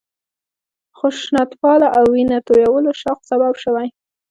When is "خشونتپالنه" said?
0.97-1.87